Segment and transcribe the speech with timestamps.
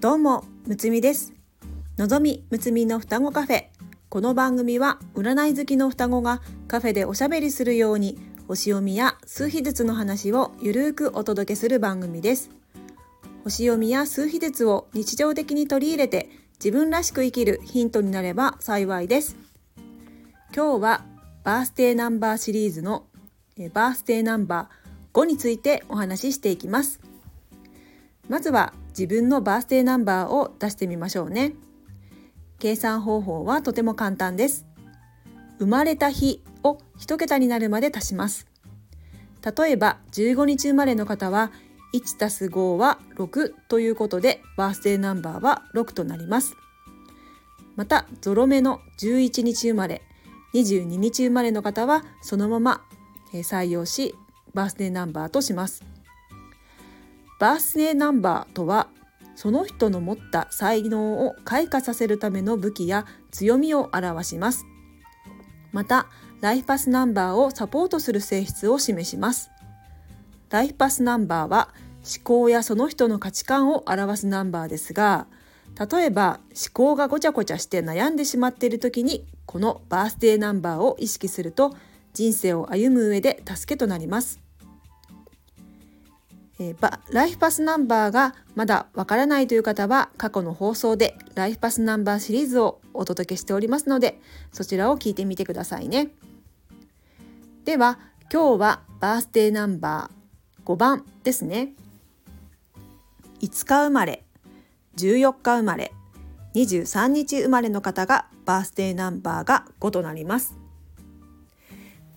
[0.00, 1.34] どうもむつみです。
[1.98, 3.64] のぞみむつみの双子カフェ。
[4.08, 8.18] この番組は占い好きの双子がカフェでおしゃべりするように
[8.48, 12.48] 星読みや数秘術の話をゆるーくお届けする番組です。
[13.44, 19.36] 星読みや数秘術を日常的に取り入れて自分らしく生きるヒントになれば幸いです。
[20.56, 21.04] 今日は
[21.44, 23.04] バースデーナンバーシリーズの
[23.74, 27.00] バースデーナンバー5についてお話ししていきます。
[28.30, 31.54] まずは自分のバースデーナンバーを出してみましょうね。
[32.58, 34.66] 計算方法はとても簡単です。
[35.58, 38.46] 生まれた日を1桁になるまで足します。
[39.42, 41.50] 例えば15日生まれの方は
[41.94, 46.54] 1たす5は6ということでバースデーナンバーは6となります。
[47.76, 50.02] またゾロ目の11日生まれ
[50.52, 52.82] 22日生まれの方はそのまま
[53.32, 54.14] 採用し
[54.52, 55.82] バースデーナンバーとします。
[57.40, 58.88] バースデーナンバーとは
[59.40, 64.66] その人の持った才能を開花させるための武器や強みを表します。
[65.72, 66.08] また
[66.42, 69.50] ライフパスナンバーをサポートする性質を示します。
[70.50, 75.26] ライフパスナンバーは思考やその人の価値観を表すナンバーですが
[75.90, 81.74] 例えば思考がごちゃごちゃして悩んでしまっている時にこのバースデーナンバーを意識すると
[82.12, 84.49] 人生を歩む上で助けとなります。
[86.62, 94.20] えー、ライフパスナンバーがまだわからないという方は過去の放送でライフパスナンバーシリーズをお届けしておりますので
[94.52, 96.10] そちらを聞いてみてくださいね。
[97.64, 97.98] では
[98.30, 101.72] 今日はバースデーナンバー5番ですね。
[103.40, 104.22] 5日生まれ
[104.96, 105.92] 14日生まれ
[106.54, 110.54] 23日生まれの方がバースデーナンバーが5となります。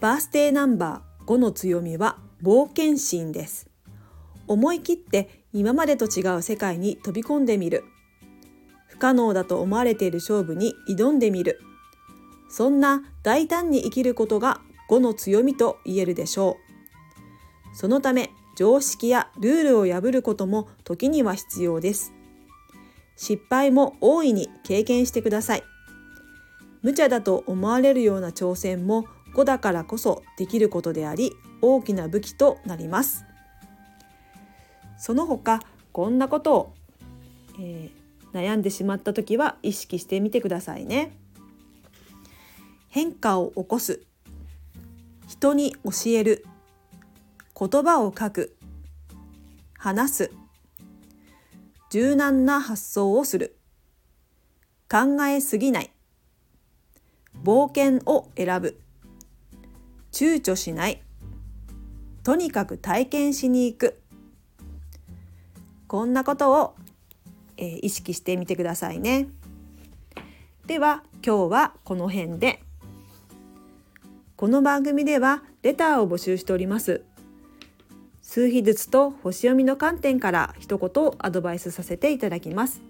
[0.00, 3.69] バースデーナンバー5の強みは冒険心です。
[4.50, 7.84] 思い切って今までと違う世界に飛び込んでみる。
[8.88, 11.60] 不可能だと思われている勝負に挑んでみる。
[12.48, 16.56] そんな大胆に生きることが5の強みと言えるでしょ
[17.72, 17.76] う。
[17.76, 22.12] そのため常識やルールを破ることも時には必要です。
[23.14, 25.62] 失敗も大いに経験してください。
[26.82, 29.04] 無茶だと思われるような挑戦も
[29.36, 31.30] 5だからこそできることであり
[31.62, 33.29] 大きな武器となります。
[35.00, 35.62] その他
[35.92, 36.74] こんなことを、
[37.58, 41.16] えー、悩んでしまった時は意識してみてくださいね。
[42.88, 44.02] 変化を起こす。
[45.26, 46.44] 人に教える。
[47.58, 48.56] 言葉を書く。
[49.78, 50.30] 話す。
[51.88, 53.56] 柔軟な発想をする。
[54.90, 55.90] 考えすぎない。
[57.42, 58.78] 冒険を選ぶ。
[60.12, 61.00] 躊躇しない。
[62.22, 63.99] とにかく体験しに行く。
[65.90, 66.76] こんなことを、
[67.56, 69.26] えー、意識してみてくださいね。
[70.64, 72.62] では今日はこの辺で。
[74.36, 77.02] この番組ではレターを募集しております。
[78.22, 82.82] 数秘術と星読みの観点から一言アドバイスさせていただきます。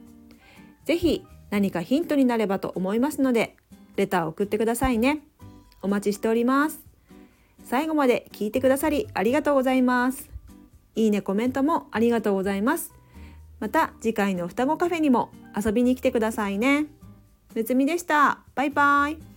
[0.84, 3.56] ぜひ何かヒントになればと思いますので、
[3.96, 5.22] レターを送ってくださいね。
[5.80, 6.80] お待ちしております。
[7.64, 10.39] 最後まで聞いてくださりありがとうございます。
[10.94, 12.92] いいね、コメントもありがとうございます。
[13.60, 16.86] また次回の双子カフェにも遊びに来てくださいね。
[17.54, 18.40] むつみでした。
[18.54, 19.29] バイバイ。